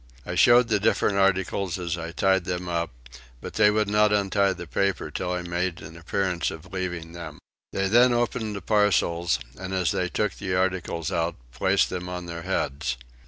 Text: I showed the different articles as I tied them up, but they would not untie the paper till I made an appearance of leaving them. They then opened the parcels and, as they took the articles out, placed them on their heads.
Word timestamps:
I 0.25 0.33
showed 0.33 0.69
the 0.69 0.79
different 0.79 1.19
articles 1.19 1.77
as 1.77 1.95
I 1.95 2.11
tied 2.11 2.45
them 2.45 2.67
up, 2.67 2.89
but 3.39 3.53
they 3.53 3.69
would 3.69 3.87
not 3.87 4.11
untie 4.11 4.51
the 4.53 4.65
paper 4.65 5.11
till 5.11 5.31
I 5.31 5.43
made 5.43 5.79
an 5.79 5.95
appearance 5.95 6.49
of 6.49 6.73
leaving 6.73 7.11
them. 7.11 7.37
They 7.71 7.87
then 7.87 8.11
opened 8.11 8.55
the 8.55 8.63
parcels 8.63 9.37
and, 9.59 9.75
as 9.75 9.91
they 9.91 10.09
took 10.09 10.33
the 10.37 10.55
articles 10.55 11.11
out, 11.11 11.35
placed 11.51 11.91
them 11.91 12.09
on 12.09 12.25
their 12.25 12.41
heads. 12.41 12.97